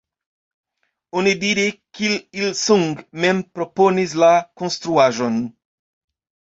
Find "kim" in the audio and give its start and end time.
1.99-2.13